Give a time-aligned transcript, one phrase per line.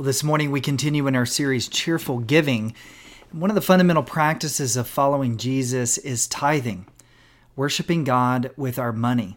[0.00, 2.74] Well, this morning we continue in our series Cheerful Giving.
[3.32, 6.86] One of the fundamental practices of following Jesus is tithing,
[7.54, 9.36] worshiping God with our money.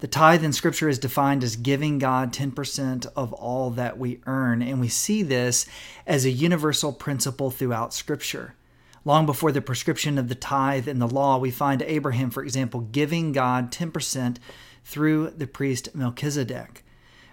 [0.00, 4.60] The tithe in Scripture is defined as giving God 10% of all that we earn,
[4.60, 5.64] and we see this
[6.06, 8.54] as a universal principle throughout Scripture.
[9.06, 12.80] Long before the prescription of the tithe in the law, we find Abraham, for example,
[12.80, 14.36] giving God 10%
[14.84, 16.84] through the priest Melchizedek.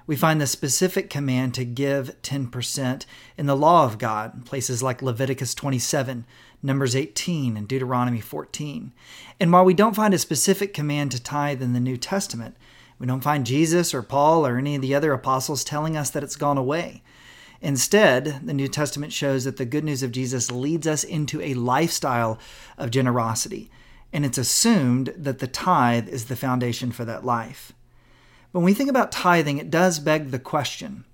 [0.09, 3.05] We find the specific command to give 10%
[3.37, 6.25] in the law of God, places like Leviticus 27,
[6.63, 8.91] Numbers 18, and Deuteronomy 14.
[9.39, 12.57] And while we don't find a specific command to tithe in the New Testament,
[12.97, 16.23] we don't find Jesus or Paul or any of the other apostles telling us that
[16.23, 17.03] it's gone away.
[17.61, 21.53] Instead, the New Testament shows that the good news of Jesus leads us into a
[21.53, 22.39] lifestyle
[22.79, 23.69] of generosity,
[24.11, 27.73] and it's assumed that the tithe is the foundation for that life.
[28.51, 31.05] But when we think about tithing, it does beg the question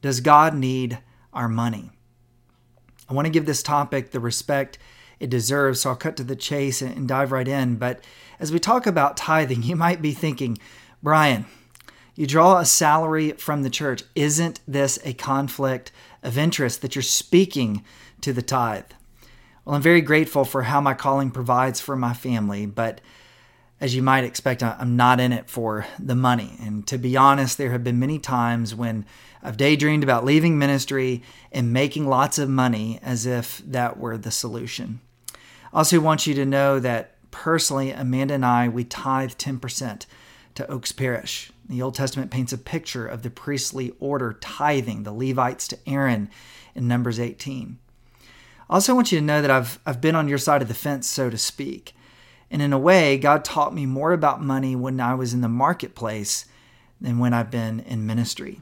[0.00, 0.98] Does God need
[1.32, 1.90] our money?
[3.08, 4.78] I want to give this topic the respect
[5.20, 7.76] it deserves, so I'll cut to the chase and dive right in.
[7.76, 8.02] But
[8.40, 10.58] as we talk about tithing, you might be thinking,
[11.02, 11.46] Bryan,
[12.14, 14.02] you draw a salary from the church.
[14.14, 17.84] Isn't this a conflict of interest that you're speaking
[18.20, 18.90] to the tithe?
[19.64, 23.00] Well, I'm very grateful for how my calling provides for my family, but
[23.82, 26.56] as you might expect, I'm not in it for the money.
[26.62, 29.04] And to be honest, there have been many times when
[29.42, 34.30] I've daydreamed about leaving ministry and making lots of money as if that were the
[34.30, 35.00] solution.
[35.72, 40.06] I also want you to know that personally, Amanda and I, we tithe 10%
[40.54, 41.50] to Oaks Parish.
[41.68, 46.30] The Old Testament paints a picture of the priestly order tithing the Levites to Aaron
[46.76, 47.78] in Numbers 18.
[48.70, 50.74] I also want you to know that I've, I've been on your side of the
[50.74, 51.96] fence, so to speak.
[52.52, 55.48] And in a way, God taught me more about money when I was in the
[55.48, 56.44] marketplace
[57.00, 58.60] than when I've been in ministry.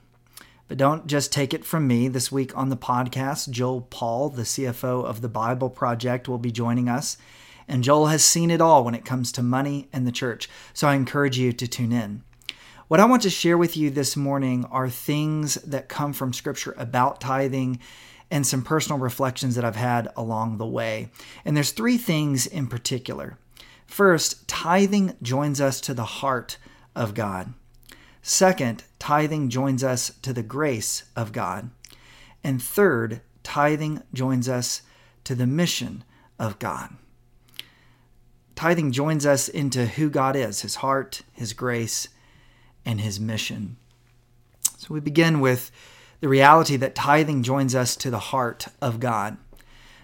[0.69, 2.06] But don't just take it from me.
[2.06, 6.52] This week on the podcast, Joel Paul, the CFO of the Bible Project, will be
[6.52, 7.18] joining us.
[7.67, 10.48] And Joel has seen it all when it comes to money and the church.
[10.72, 12.22] So I encourage you to tune in.
[12.86, 16.77] What I want to share with you this morning are things that come from Scripture
[16.78, 17.80] about tithing
[18.30, 21.11] and some personal reflections that I've had along the way.
[21.45, 23.36] And there's three things in particular.
[23.90, 26.58] First, tithing joins us to the heart
[26.95, 27.55] of God.
[28.23, 31.70] Second, tithing joins us to the grace of God.
[32.45, 34.83] And third, tithing joins us
[35.24, 36.05] to the mission
[36.39, 36.90] of God.
[38.55, 42.07] Tithing joins us into who God is, his heart, his grace,
[42.86, 43.77] and his mission.
[44.78, 45.72] So we begin with
[46.20, 49.36] the reality that tithing joins us to the heart of God.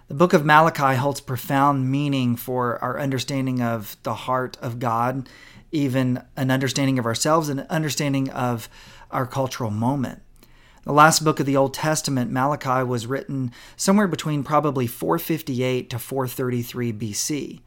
[0.09, 5.29] The book of Malachi holds profound meaning for our understanding of the heart of God,
[5.73, 8.69] even an understanding of ourselves and an understanding of
[9.11, 10.23] our cultural moment.
[10.85, 15.99] The last book of the Old Testament, Malachi, was written somewhere between probably 458 to
[15.99, 17.61] 433 BC.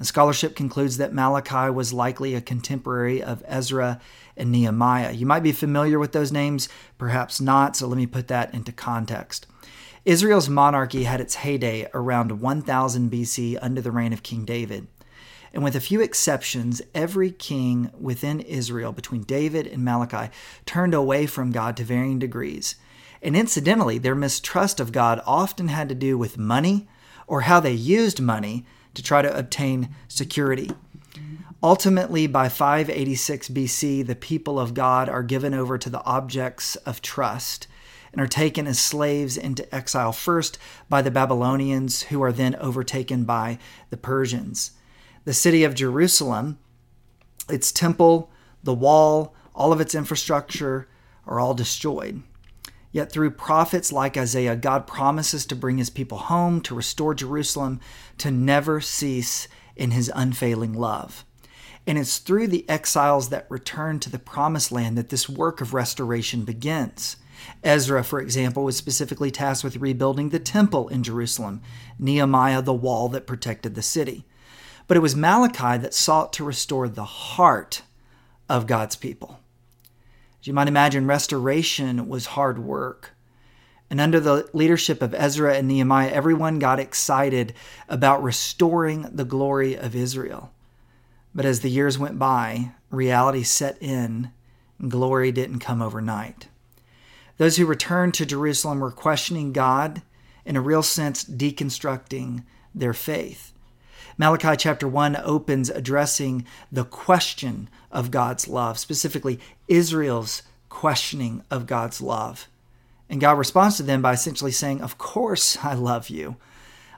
[0.00, 4.00] Scholarship concludes that Malachi was likely a contemporary of Ezra
[4.36, 5.12] and Nehemiah.
[5.12, 6.68] You might be familiar with those names,
[6.98, 9.46] perhaps not, so let me put that into context.
[10.04, 14.88] Israel's monarchy had its heyday around 1000 BC under the reign of King David.
[15.52, 20.32] And with a few exceptions, every king within Israel between David and Malachi
[20.66, 22.74] turned away from God to varying degrees.
[23.22, 26.88] And incidentally, their mistrust of God often had to do with money
[27.28, 30.72] or how they used money to try to obtain security.
[31.62, 37.00] Ultimately, by 586 BC, the people of God are given over to the objects of
[37.02, 37.68] trust
[38.12, 40.58] and are taken as slaves into exile, first
[40.88, 43.58] by the Babylonians, who are then overtaken by
[43.90, 44.72] the Persians.
[45.24, 46.58] The city of Jerusalem,
[47.48, 48.30] its temple,
[48.62, 50.88] the wall, all of its infrastructure
[51.26, 52.22] are all destroyed.
[52.90, 57.80] Yet through prophets like Isaiah, God promises to bring his people home, to restore Jerusalem,
[58.18, 61.24] to never cease in his unfailing love.
[61.86, 65.74] And it's through the exiles that return to the promised land that this work of
[65.74, 67.16] restoration begins.
[67.62, 71.60] Ezra, for example, was specifically tasked with rebuilding the temple in Jerusalem,
[71.98, 74.24] Nehemiah, the wall that protected the city.
[74.88, 77.82] But it was Malachi that sought to restore the heart
[78.48, 79.40] of God's people.
[80.40, 83.12] As you might imagine, restoration was hard work.
[83.88, 87.54] And under the leadership of Ezra and Nehemiah, everyone got excited
[87.88, 90.50] about restoring the glory of Israel.
[91.34, 94.32] But as the years went by, reality set in,
[94.78, 96.48] and glory didn't come overnight.
[97.38, 100.02] Those who returned to Jerusalem were questioning God,
[100.44, 102.44] in a real sense, deconstructing
[102.74, 103.52] their faith.
[104.18, 112.00] Malachi chapter 1 opens addressing the question of God's love, specifically Israel's questioning of God's
[112.00, 112.48] love.
[113.08, 116.36] And God responds to them by essentially saying, Of course I love you.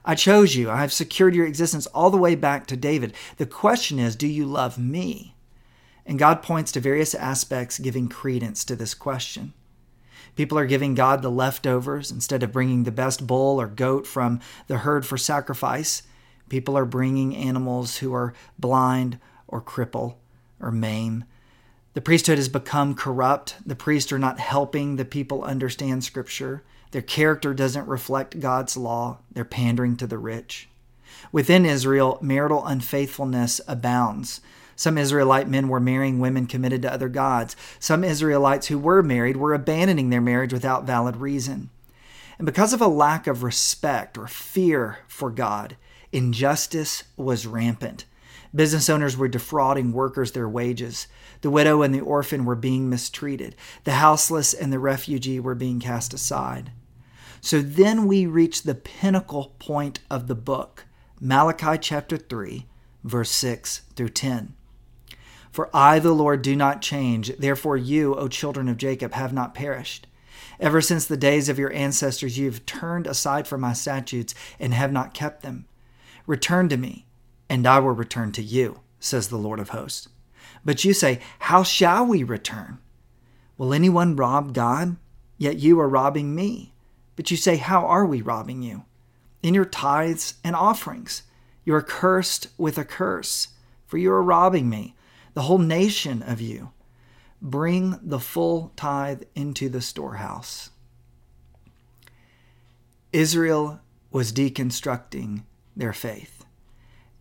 [0.05, 0.69] I chose you.
[0.69, 3.13] I have secured your existence all the way back to David.
[3.37, 5.35] The question is, do you love me?
[6.05, 9.53] And God points to various aspects giving credence to this question.
[10.35, 14.39] People are giving God the leftovers instead of bringing the best bull or goat from
[14.67, 16.03] the herd for sacrifice.
[16.49, 20.15] People are bringing animals who are blind or cripple
[20.59, 21.25] or maim
[21.95, 23.55] the priesthood has become corrupt.
[23.65, 26.61] The priests are not helping the people understand Scripture.
[26.91, 29.19] Their character doesn't reflect God's law.
[29.31, 30.67] They're pandering to the rich.
[31.31, 34.41] Within Israel, marital unfaithfulness abounds.
[34.75, 37.55] Some Israelite men were marrying women committed to other gods.
[37.79, 41.69] Some Israelites who were married were abandoning their marriage without valid reason.
[42.37, 45.77] And because of a lack of respect or fear for God,
[46.11, 48.05] injustice was rampant.
[48.53, 51.07] Business owners were defrauding workers their wages.
[51.41, 53.55] The widow and the orphan were being mistreated.
[53.83, 56.71] The houseless and the refugee were being cast aside.
[57.41, 60.85] So then we reach the pinnacle point of the book,
[61.19, 62.65] Malachi chapter 3,
[63.03, 64.53] verse 6 through 10.
[65.55, 67.37] For I, the Lord, do not change.
[67.37, 70.05] Therefore, you, O children of Jacob, have not perished.
[70.59, 74.73] Ever since the days of your ancestors, you have turned aside from my statutes and
[74.73, 75.65] have not kept them.
[76.27, 77.05] Return to me
[77.49, 80.09] and I will return to you, says the Lord of hosts.
[80.65, 82.79] But you say, How shall we return?
[83.57, 84.97] Will anyone rob God?
[85.37, 86.73] Yet you are robbing me.
[87.15, 88.83] But you say, How are we robbing you?
[89.41, 91.23] In your tithes and offerings.
[91.63, 93.47] You are cursed with a curse,
[93.87, 94.95] for you are robbing me,
[95.35, 96.71] the whole nation of you.
[97.41, 100.71] Bring the full tithe into the storehouse.
[103.13, 105.43] Israel was deconstructing
[105.75, 106.45] their faith.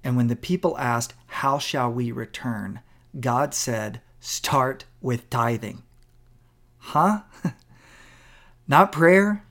[0.03, 2.81] And when the people asked, How shall we return?
[3.19, 5.83] God said, Start with tithing.
[6.79, 7.23] Huh?
[8.69, 9.45] not prayer?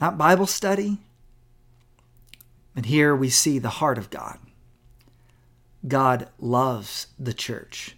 [0.00, 0.98] Not Bible study?
[2.74, 4.38] And here we see the heart of God.
[5.86, 7.96] God loves the church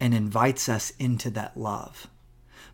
[0.00, 2.08] and invites us into that love.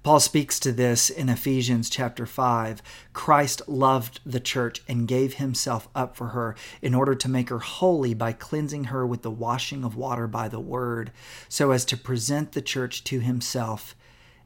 [0.03, 2.83] Paul speaks to this in Ephesians chapter 5.
[3.13, 7.61] Christ loved the church and gave himself up for her in order to make her
[7.61, 11.13] holy by cleansing her with the washing of water by the word,
[11.49, 13.95] so as to present the church to himself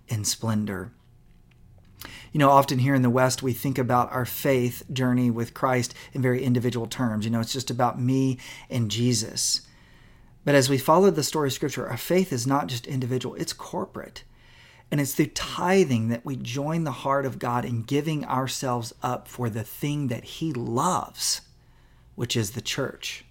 [0.08, 0.93] in splendor.
[2.32, 5.94] You know, often here in the West, we think about our faith journey with Christ
[6.12, 7.25] in very individual terms.
[7.25, 8.38] You know, it's just about me
[8.70, 9.62] and Jesus.
[10.44, 13.53] But as we follow the story of Scripture, our faith is not just individual, it's
[13.53, 14.23] corporate.
[14.91, 19.26] And it's through tithing that we join the heart of God in giving ourselves up
[19.26, 21.41] for the thing that He loves,
[22.14, 23.25] which is the church.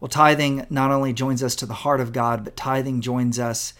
[0.00, 3.74] Well, tithing not only joins us to the heart of God, but tithing joins us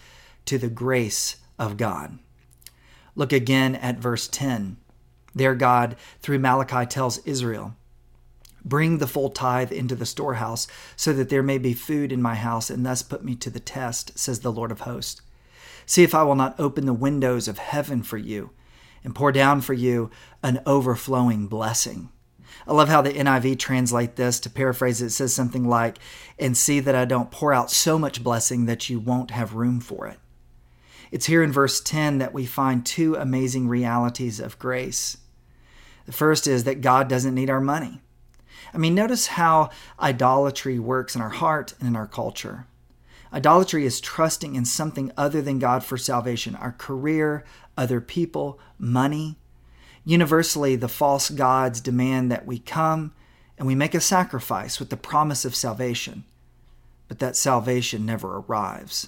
[0.45, 2.17] to the grace of God.
[3.15, 4.77] Look again at verse 10.
[5.33, 7.75] There, God, through Malachi, tells Israel,
[8.63, 12.35] Bring the full tithe into the storehouse, so that there may be food in my
[12.35, 15.21] house, and thus put me to the test, says the Lord of hosts.
[15.85, 18.51] See if I will not open the windows of heaven for you
[19.03, 20.09] and pour down for you
[20.41, 22.09] an overflowing blessing.
[22.67, 24.39] I love how the NIV translate this.
[24.39, 25.99] To paraphrase it, it says something like,
[26.39, 29.79] and see that I don't pour out so much blessing that you won't have room
[29.79, 30.17] for it.
[31.15, 35.15] It's here in verse 10 that we find two amazing realities of grace.
[36.07, 38.01] The first is that God doesn't need our money.
[38.73, 42.67] I mean, notice how idolatry works in our heart and in our culture.
[43.31, 47.45] Idolatry is trusting in something other than God for salvation our career,
[47.77, 49.37] other people, money.
[50.03, 53.13] Universally, the false gods demand that we come
[53.57, 56.25] and we make a sacrifice with the promise of salvation,
[57.07, 59.07] but that salvation never arrives.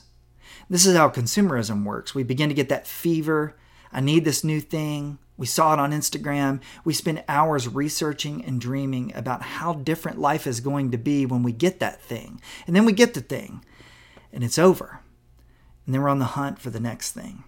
[0.69, 2.13] This is how consumerism works.
[2.15, 3.55] We begin to get that fever.
[3.91, 5.19] I need this new thing.
[5.37, 6.61] We saw it on Instagram.
[6.83, 11.43] We spend hours researching and dreaming about how different life is going to be when
[11.43, 12.41] we get that thing.
[12.65, 13.63] And then we get the thing
[14.33, 14.99] and it's over.
[15.85, 17.43] And then we're on the hunt for the next thing.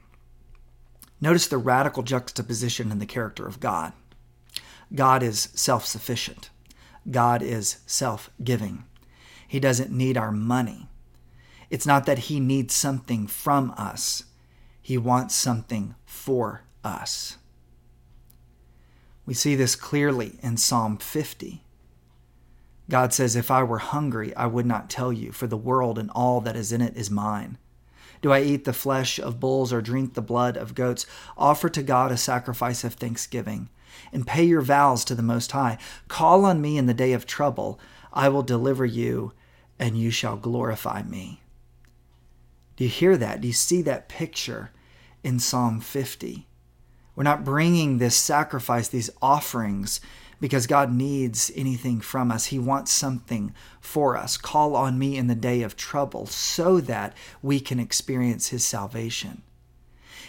[1.20, 3.94] Notice the radical juxtaposition in the character of God.
[4.94, 6.50] God is self sufficient,
[7.10, 8.86] God is self giving.
[9.48, 10.89] He doesn't need our money.
[11.70, 14.24] It's not that He needs something from us,
[14.82, 17.38] He wants something for us.
[19.26, 21.64] We see this clearly in Psalm 50.
[22.90, 26.10] God says, If I were hungry, I would not tell you, for the world and
[26.12, 27.60] all that is in it is mine.
[28.22, 31.06] Do I eat the flesh of bulls or drink the blood of goats?
[31.38, 33.70] Offer to God a sacrifice of thanksgiving,
[34.12, 35.78] and pay your vows to the Most High.
[36.08, 37.80] Call on me in the day of trouble.
[38.12, 39.34] I will deliver you,
[39.78, 41.42] and you shall glorify me.
[42.80, 43.42] Do you hear that?
[43.42, 44.72] Do you see that picture
[45.22, 46.48] in Psalm 50?
[47.14, 50.00] We're not bringing this sacrifice, these offerings,
[50.40, 52.46] because God needs anything from us.
[52.46, 54.38] He wants something for us.
[54.38, 59.42] Call on me in the day of trouble so that we can experience His salvation.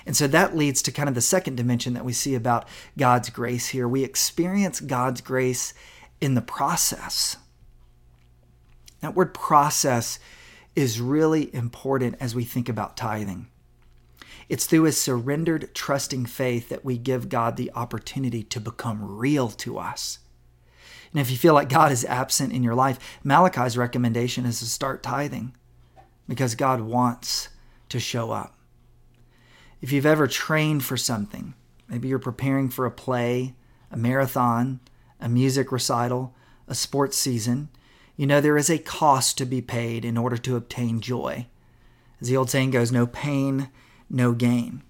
[0.04, 2.66] And so that leads to kind of the second dimension that we see about
[2.98, 3.86] God's grace here.
[3.86, 5.72] We experience God's grace
[6.20, 7.36] in the process.
[9.02, 10.18] That word process
[10.76, 13.48] is really important as we think about tithing.
[14.48, 19.48] It's through a surrendered, trusting faith that we give God the opportunity to become real
[19.48, 20.18] to us.
[21.12, 24.66] And if you feel like God is absent in your life, Malachi's recommendation is to
[24.66, 25.54] start tithing
[26.28, 27.48] because God wants
[27.88, 28.56] to show up.
[29.80, 31.54] If you've ever trained for something,
[31.88, 33.54] maybe you're preparing for a play,
[33.90, 34.80] a marathon,
[35.20, 36.34] a music recital,
[36.68, 37.68] a sports season,
[38.20, 41.46] you know there is a cost to be paid in order to obtain joy.
[42.20, 43.70] As the old saying goes, no pain,
[44.10, 44.82] no gain.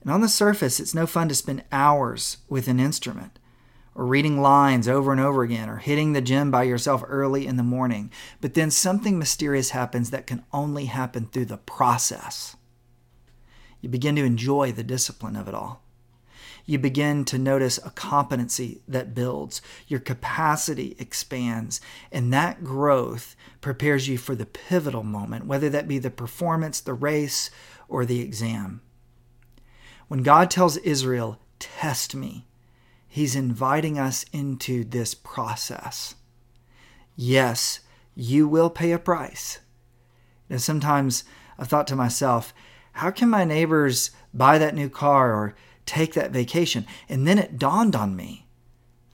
[0.00, 3.38] And on the surface, it's no fun to spend hours with an instrument,
[3.94, 7.56] or reading lines over and over again, or hitting the gym by yourself early in
[7.56, 8.10] the morning.
[8.40, 12.56] But then something mysterious happens that can only happen through the process.
[13.80, 15.84] You begin to enjoy the discipline of it all.
[16.70, 21.80] You begin to notice a competency that builds, your capacity expands,
[22.12, 26.94] and that growth prepares you for the pivotal moment, whether that be the performance, the
[26.94, 27.50] race,
[27.88, 28.82] or the exam.
[30.06, 32.46] When God tells Israel, Test me,
[33.08, 36.14] He's inviting us into this process.
[37.16, 37.80] Yes,
[38.14, 39.58] you will pay a price.
[40.48, 41.24] And sometimes
[41.58, 42.54] I've thought to myself,
[42.92, 45.56] how can my neighbors buy that new car or
[45.90, 46.86] take that vacation?
[47.08, 48.46] And then it dawned on me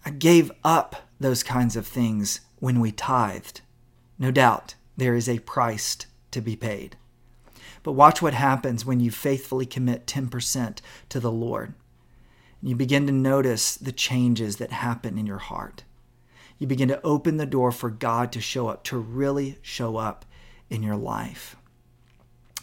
[0.06, 3.60] I gave up those kinds of things when we tithed.
[4.20, 5.96] No doubt there is a price
[6.30, 6.96] to be paid.
[7.82, 10.78] But watch what happens when you faithfully commit 10%
[11.08, 11.74] to the Lord.
[12.62, 15.82] You begin to notice the changes that happen in your heart.
[16.58, 20.24] You begin to open the door for God to show up, to really show up
[20.70, 21.56] in your life.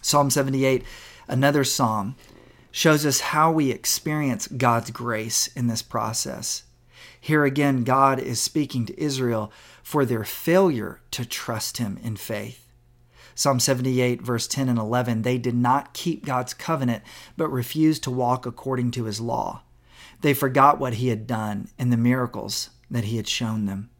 [0.01, 0.84] Psalm 78,
[1.27, 2.15] another psalm,
[2.75, 6.63] shows us how we experience God's grace in this process.
[7.22, 9.51] Here again, God is speaking to Israel
[9.84, 12.68] for their failure to trust Him in faith.
[13.36, 17.03] Psalm 78, verse 10 and 11, they did not keep God's covenant,
[17.38, 19.62] but refused to walk according to His law.
[20.22, 23.92] They forgot what He had done and the miracles that He had shown them.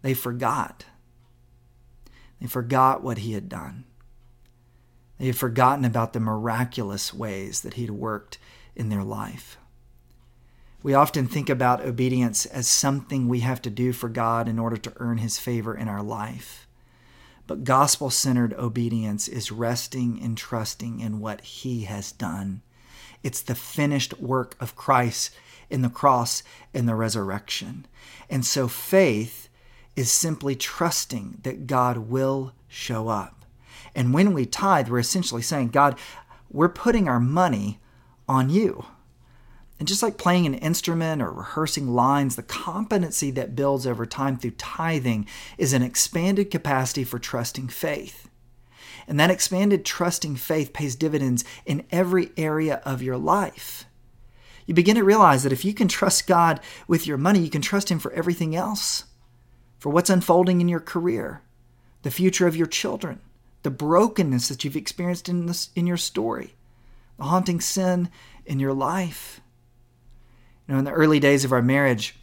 [0.00, 0.86] They forgot.
[2.40, 3.84] They forgot what He had done.
[5.20, 8.38] They had forgotten about the miraculous ways that He'd worked
[8.74, 9.58] in their life.
[10.82, 14.78] We often think about obedience as something we have to do for God in order
[14.78, 16.66] to earn His favor in our life.
[17.46, 22.62] But gospel centered obedience is resting and trusting in what He has done.
[23.22, 25.34] It's the finished work of Christ
[25.68, 27.84] in the cross and the resurrection.
[28.30, 29.50] And so faith
[29.96, 33.39] is simply trusting that God will show up.
[33.94, 35.98] And when we tithe, we're essentially saying, God,
[36.50, 37.80] we're putting our money
[38.28, 38.84] on you.
[39.78, 44.36] And just like playing an instrument or rehearsing lines, the competency that builds over time
[44.36, 48.28] through tithing is an expanded capacity for trusting faith.
[49.08, 53.86] And that expanded trusting faith pays dividends in every area of your life.
[54.66, 57.62] You begin to realize that if you can trust God with your money, you can
[57.62, 59.04] trust Him for everything else
[59.78, 61.40] for what's unfolding in your career,
[62.02, 63.20] the future of your children,
[63.62, 66.54] the brokenness that you've experienced in, this, in your story,
[67.18, 68.10] the haunting sin
[68.46, 69.40] in your life.
[70.66, 72.16] You know, in the early days of our marriage,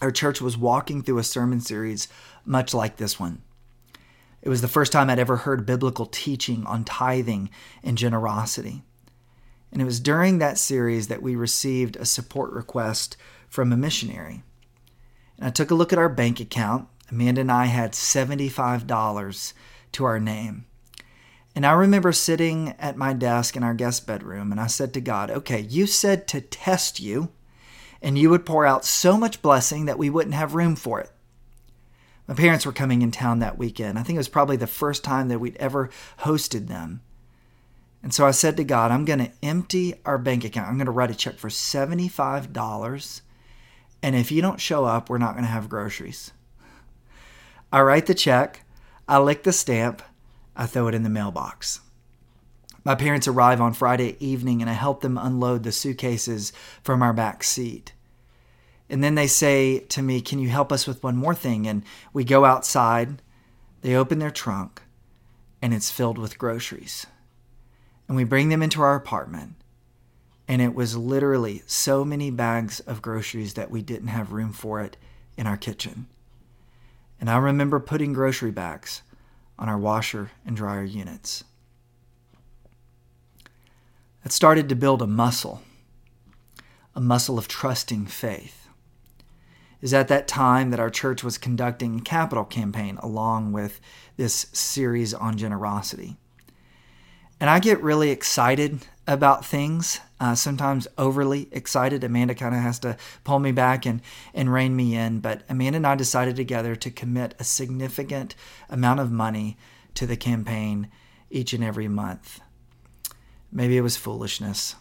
[0.00, 2.08] our church was walking through a sermon series
[2.44, 3.42] much like this one.
[4.42, 7.50] It was the first time I'd ever heard biblical teaching on tithing
[7.82, 8.82] and generosity.
[9.72, 13.16] And it was during that series that we received a support request
[13.48, 14.42] from a missionary.
[15.36, 16.88] And I took a look at our bank account.
[17.10, 19.52] Amanda and I had $75
[19.92, 20.66] to our name.
[21.54, 25.00] And I remember sitting at my desk in our guest bedroom, and I said to
[25.00, 27.30] God, Okay, you said to test you,
[28.00, 31.10] and you would pour out so much blessing that we wouldn't have room for it.
[32.28, 33.98] My parents were coming in town that weekend.
[33.98, 35.90] I think it was probably the first time that we'd ever
[36.20, 37.00] hosted them.
[38.02, 40.68] And so I said to God, I'm going to empty our bank account.
[40.68, 43.20] I'm going to write a check for $75.
[44.02, 46.32] And if you don't show up, we're not going to have groceries.
[47.72, 48.62] I write the check.
[49.08, 50.02] I lick the stamp,
[50.54, 51.80] I throw it in the mailbox.
[52.84, 57.14] My parents arrive on Friday evening and I help them unload the suitcases from our
[57.14, 57.94] back seat.
[58.90, 61.66] And then they say to me, Can you help us with one more thing?
[61.66, 63.22] And we go outside,
[63.80, 64.82] they open their trunk,
[65.60, 67.06] and it's filled with groceries.
[68.08, 69.54] And we bring them into our apartment.
[70.46, 74.80] And it was literally so many bags of groceries that we didn't have room for
[74.80, 74.96] it
[75.36, 76.08] in our kitchen.
[77.20, 79.02] And I remember putting grocery bags
[79.58, 81.44] on our washer and dryer units.
[84.24, 85.62] It started to build a muscle,
[86.94, 88.68] a muscle of trusting faith.
[89.80, 93.80] Is at that time that our church was conducting a capital campaign along with
[94.16, 96.16] this series on generosity.
[97.38, 102.04] And I get really excited about things, uh, sometimes overly excited.
[102.04, 104.02] Amanda kind of has to pull me back and,
[104.34, 105.20] and rein me in.
[105.20, 108.34] But Amanda and I decided together to commit a significant
[108.68, 109.56] amount of money
[109.94, 110.90] to the campaign
[111.30, 112.40] each and every month.
[113.50, 114.76] Maybe it was foolishness.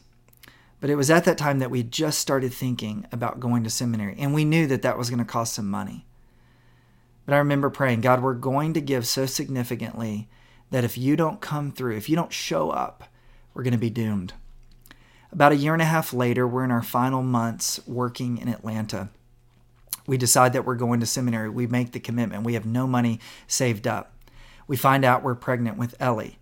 [0.81, 4.15] But it was at that time that we just started thinking about going to seminary,
[4.19, 6.05] and we knew that that was going to cost some money.
[7.25, 10.27] But I remember praying, God, we're going to give so significantly
[10.69, 13.05] that if you don't come through, if you don't show up,
[13.57, 14.33] we're going to be doomed.
[15.31, 19.09] About a year and a half later, we're in our final months working in Atlanta.
[20.05, 21.49] We decide that we're going to seminary.
[21.49, 22.43] We make the commitment.
[22.43, 24.13] We have no money saved up.
[24.67, 26.37] We find out we're pregnant with Ellie.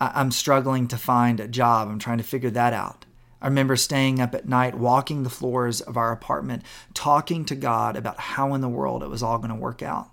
[0.00, 1.88] I'm struggling to find a job.
[1.88, 3.06] I'm trying to figure that out.
[3.40, 7.94] I remember staying up at night, walking the floors of our apartment, talking to God
[7.94, 10.10] about how in the world it was all going to work out.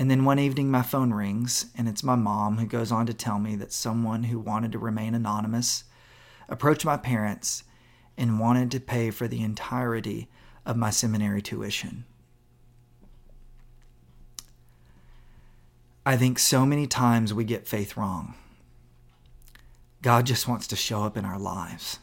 [0.00, 3.12] And then one evening, my phone rings, and it's my mom who goes on to
[3.12, 5.84] tell me that someone who wanted to remain anonymous
[6.48, 7.64] approached my parents
[8.16, 10.30] and wanted to pay for the entirety
[10.64, 12.06] of my seminary tuition.
[16.06, 18.36] I think so many times we get faith wrong.
[20.00, 21.98] God just wants to show up in our lives.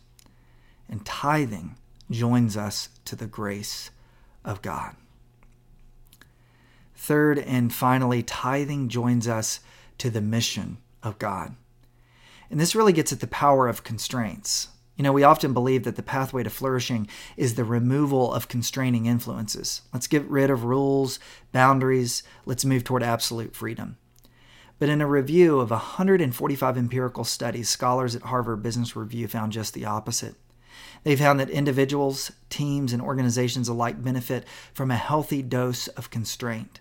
[0.88, 1.78] And tithing
[2.12, 3.90] joins us to the grace
[4.46, 4.96] of God.
[6.98, 9.60] Third and finally, tithing joins us
[10.00, 11.56] to the mission of God.
[12.50, 14.70] And this really gets at the power of constraints.
[14.96, 19.06] You know, we often believe that the pathway to flourishing is the removal of constraining
[19.06, 19.82] influences.
[19.94, 21.20] Let's get rid of rules,
[21.52, 23.98] boundaries, let's move toward absolute freedom.
[24.80, 29.76] But in a review of 145 empirical studies, scholars at Harvard Business Review found just
[29.76, 30.36] the opposite.
[31.04, 36.80] They found that individuals, teams, and organizations alike benefit from a healthy dose of constraint.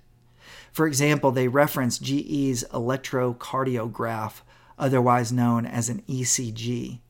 [0.76, 4.42] For example, they reference GE's electrocardiograph,
[4.78, 7.00] otherwise known as an ECG.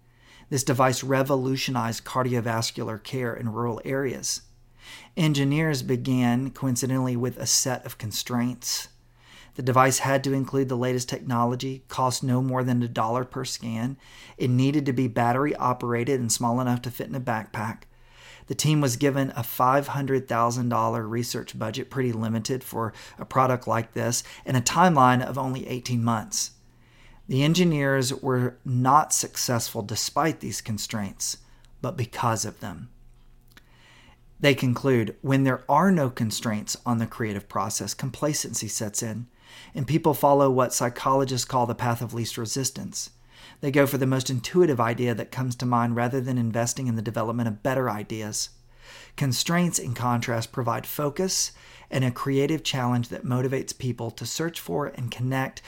[0.51, 4.43] This device revolutionized cardiovascular care in rural areas.
[5.17, 8.87] Engineers began, coincidentally, with a set of constraints.
[9.57, 13.45] The device had to include the latest technology, cost no more than a dollar per
[13.45, 13.97] scan.
[14.39, 17.83] It needed to be battery operated and small enough to fit in a backpack.
[18.47, 24.23] The team was given a $500,000 research budget, pretty limited for a product like this,
[24.45, 26.53] and a timeline of only 18 months.
[27.29, 31.39] The engineers were not successful despite these constraints,
[31.83, 32.89] but because of them.
[34.39, 39.27] They conclude when there are no constraints on the creative process, complacency sets in,
[39.75, 43.11] and people follow what psychologists call the path of least resistance.
[43.61, 46.97] They go for the most intuitive idea that comes to mind rather than investing in
[46.97, 48.51] the development of better ideas.
[49.17, 51.53] Constraints, in contrast, provide focus
[51.91, 55.63] and a creative challenge that motivates people to search for and connect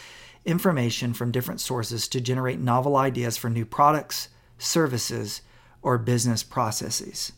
[0.44, 5.42] information from different sources to generate novel ideas for new products, services,
[5.82, 7.32] or business processes.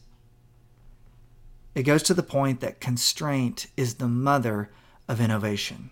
[1.74, 4.70] It goes to the point that constraint is the mother
[5.08, 5.90] of innovation.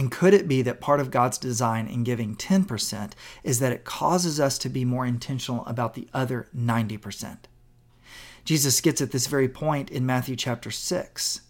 [0.00, 3.12] And could it be that part of God's design in giving 10%
[3.44, 7.40] is that it causes us to be more intentional about the other 90%?
[8.46, 11.42] Jesus gets at this very point in Matthew chapter 6.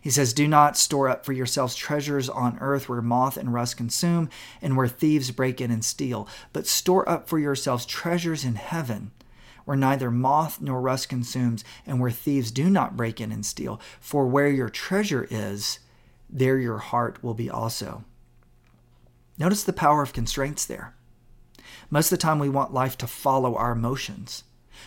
[0.00, 3.76] He says, Do not store up for yourselves treasures on earth where moth and rust
[3.76, 4.28] consume
[4.60, 9.12] and where thieves break in and steal, but store up for yourselves treasures in heaven
[9.64, 13.80] where neither moth nor rust consumes and where thieves do not break in and steal.
[14.00, 15.78] For where your treasure is,
[16.32, 18.04] there your heart will be also.
[19.38, 20.94] Notice the power of constraints there.
[21.90, 24.44] Most of the time, we want life to follow our emotions.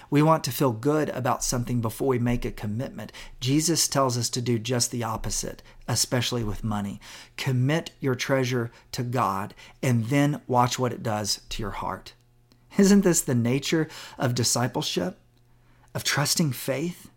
[0.10, 3.12] We want to feel good about something before we make a commitment.
[3.40, 7.00] Jesus tells us to do just the opposite, especially with money.
[7.38, 12.14] Commit your treasure to God and then watch what it does to your heart.
[12.78, 15.18] Isn't this the nature of discipleship,
[15.94, 17.10] of trusting faith?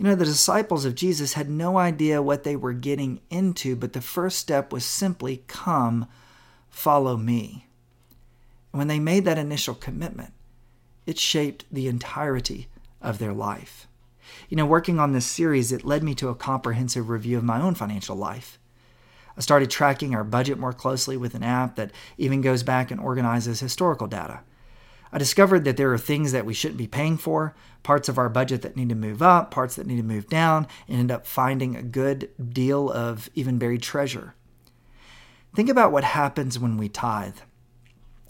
[0.00, 3.92] You know, the disciples of Jesus had no idea what they were getting into, but
[3.92, 6.06] the first step was simply come,
[6.70, 7.66] follow me.
[8.72, 10.32] And when they made that initial commitment,
[11.04, 12.68] it shaped the entirety
[13.02, 13.88] of their life.
[14.48, 17.60] You know, working on this series, it led me to a comprehensive review of my
[17.60, 18.58] own financial life.
[19.36, 22.98] I started tracking our budget more closely with an app that even goes back and
[22.98, 24.40] organizes historical data.
[25.12, 28.28] I discovered that there are things that we shouldn't be paying for, parts of our
[28.28, 31.26] budget that need to move up, parts that need to move down, and end up
[31.26, 34.34] finding a good deal of even buried treasure.
[35.54, 37.38] Think about what happens when we tithe.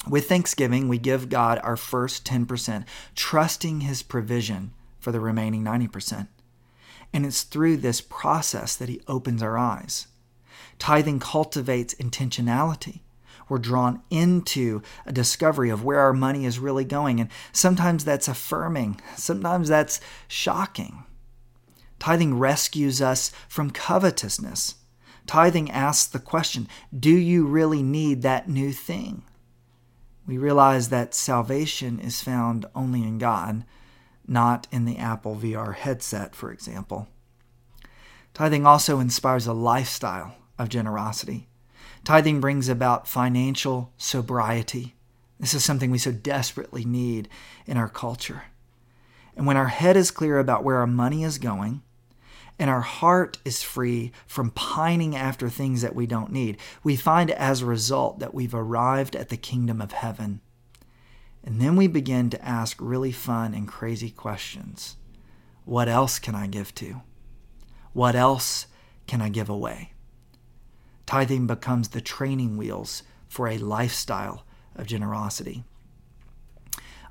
[0.09, 6.29] With Thanksgiving, we give God our first 10%, trusting His provision for the remaining 90%.
[7.13, 10.07] And it's through this process that He opens our eyes.
[10.79, 13.01] Tithing cultivates intentionality.
[13.51, 17.21] We're drawn into a discovery of where our money is really going.
[17.21, 21.05] And sometimes that's affirming, sometimes that's shocking.
[21.99, 24.77] Tithing rescues us from covetousness.
[25.27, 29.25] Tithing asks the question Do you really need that new thing?
[30.27, 33.65] We realize that salvation is found only in God,
[34.27, 37.09] not in the Apple VR headset, for example.
[38.33, 41.50] Tithing also inspires a lifestyle of generosity.
[42.05, 44.95] Tithing brings about financial sobriety.
[45.39, 47.29] This is something we so desperately need
[47.67, 48.45] in our culture.
[49.37, 51.83] And when our head is clear about where our money is going,
[52.59, 57.31] and our heart is free from pining after things that we don't need, we find
[57.31, 60.43] as a result that we've arrived at the kingdom of heaven.
[61.43, 64.97] And then we begin to ask really fun and crazy questions.
[65.65, 67.01] What else can I give to?
[67.95, 68.67] What else
[69.07, 69.93] can I give away?
[71.11, 74.45] Tithing becomes the training wheels for a lifestyle
[74.77, 75.65] of generosity.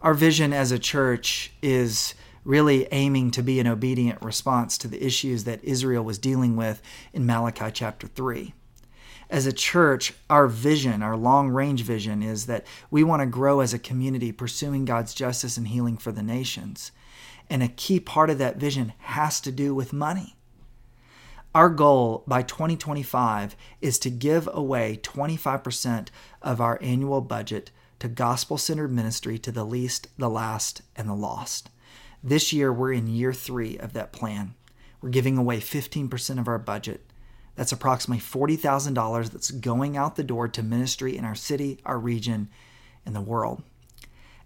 [0.02, 2.14] Our vision as a church is
[2.46, 6.82] really aiming to be an obedient response to the issues that Israel was dealing with
[7.12, 8.54] in Malachi chapter 3.
[9.30, 13.60] As a church, our vision, our long range vision, is that we want to grow
[13.60, 16.94] as a community pursuing God's justice and healing for the nations.
[17.50, 20.38] And a key part of that vision has to do with money.
[21.56, 26.10] Our goal by 2025 is to give away 25%
[26.44, 31.16] of our annual budget to gospel centered ministry to the least, the last, and the
[31.16, 31.72] lost.
[32.24, 34.54] This year, we're in year three of that plan.
[35.02, 37.02] We're giving away 15% of our budget.
[37.56, 42.50] That's approximately $40,000 that's going out the door to ministry in our city, our region,
[43.08, 43.64] and the world.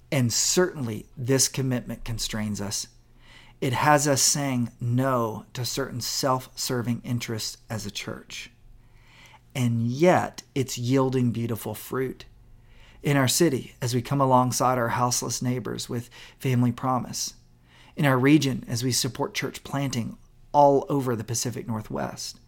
[0.10, 2.88] And certainly, this commitment constrains us
[3.64, 8.52] it has us saying no to certain self serving interests as a church.
[9.56, 12.26] And yet, it's yielding beautiful fruit.
[13.04, 17.36] In our city, as we come alongside our houseless neighbors with Family Promise.
[17.96, 20.18] In our region, as we support church planting
[20.52, 22.42] all over the Pacific Northwest.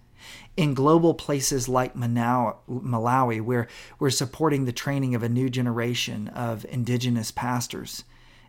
[0.57, 6.65] In global places like Malawi, where we're supporting the training of a new generation of
[6.65, 8.03] indigenous pastors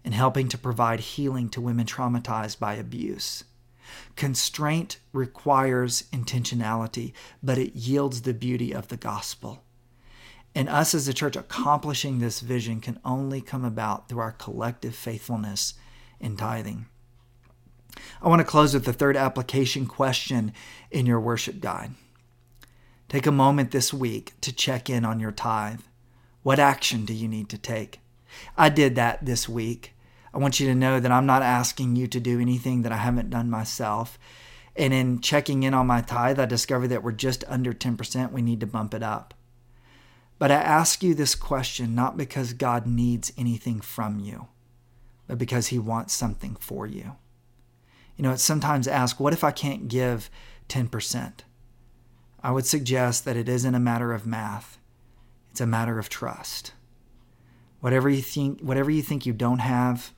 [0.06, 3.42] and helping to provide healing to women traumatized by abuse.
[4.14, 9.64] Constraint requires intentionality, but it yields the beauty of the gospel.
[10.54, 14.94] And us as a church accomplishing this vision can only come about through our collective
[14.94, 15.74] faithfulness
[16.20, 16.86] in tithing.
[18.22, 20.52] I want to close with the third application question
[20.90, 21.90] in your worship guide.
[23.08, 25.80] Take a moment this week to check in on your tithe.
[26.44, 28.00] What action do you need to take?
[28.56, 29.94] I did that this week.
[30.36, 32.98] I want you to know that I'm not asking you to do anything that I
[32.98, 34.18] haven't done myself.
[34.76, 38.32] And in checking in on my tithe, I discovered that we're just under 10%.
[38.32, 39.32] We need to bump it up.
[40.38, 44.48] But I ask you this question not because God needs anything from you,
[45.26, 47.16] but because He wants something for you.
[48.18, 50.28] You know, it's sometimes asked, what if I can't give
[50.68, 51.32] 10%?
[52.42, 54.76] I would suggest that it isn't a matter of math,
[55.50, 56.74] it's a matter of trust.
[57.80, 60.12] Whatever you think, whatever you think you don't have,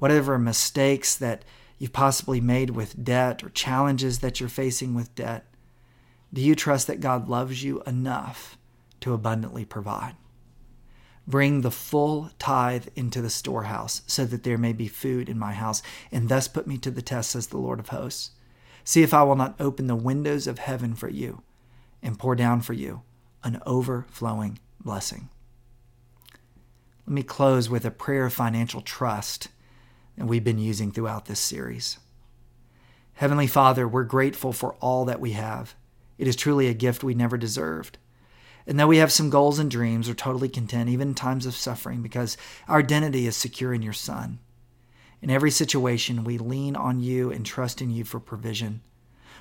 [0.00, 1.44] whatever mistakes that
[1.78, 5.46] you've possibly made with debt or challenges that you're facing with debt,
[6.32, 8.58] do you trust that God loves you enough
[9.00, 10.16] to abundantly provide?
[11.26, 15.52] Bring the full tithe into the storehouse so that there may be food in my
[15.52, 18.32] house, and thus put me to the test, says the Lord of hosts.
[18.84, 21.42] See if I will not open the windows of heaven for you
[22.02, 23.02] and pour down for you
[23.44, 25.28] an overflowing blessing.
[27.06, 29.48] Let me close with a prayer of financial trust
[30.20, 31.98] and we've been using throughout this series.
[33.14, 35.74] Heavenly Father, we're grateful for all that we have.
[36.18, 37.96] It is truly a gift we never deserved.
[38.66, 41.56] And though we have some goals and dreams, we're totally content, even in times of
[41.56, 42.36] suffering, because
[42.68, 44.40] our identity is secure in your Son.
[45.22, 48.82] In every situation, we lean on you and trust in you for provision.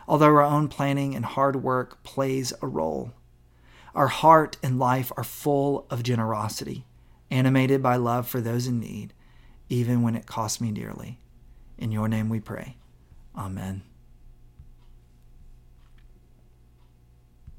[0.07, 3.11] Although our own planning and hard work plays a role,
[3.93, 6.85] our heart and life are full of generosity,
[7.29, 9.13] animated by love for those in need
[9.69, 11.19] even when it costs me dearly.
[11.77, 12.75] In your name we pray.
[13.35, 13.83] Amen.